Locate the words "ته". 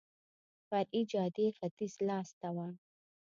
2.39-2.49